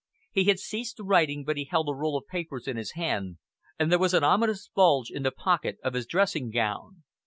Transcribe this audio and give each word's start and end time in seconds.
He 0.31 0.45
had 0.45 0.57
ceased 0.57 0.97
writing 0.99 1.43
but 1.43 1.57
he 1.57 1.65
held 1.65 1.87
a 1.87 1.93
roll 1.93 2.17
of 2.17 2.25
papers 2.25 2.67
in 2.67 2.75
his 2.75 2.93
hand, 2.93 3.37
and 3.77 3.91
there 3.91 3.99
was 3.99 4.15
an 4.15 4.23
ominous 4.23 4.67
bulge 4.67 5.11
in 5.11 5.21
the 5.21 5.29
pocket 5.31 5.77
of 5.83 5.93
his 5.93 6.07
dressing 6.07 6.49
gown. 6.49 7.03